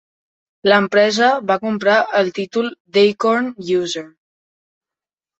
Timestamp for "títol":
2.37-2.71